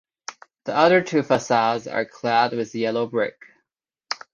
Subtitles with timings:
[0.63, 3.39] The other two facades are clad with yellow brick.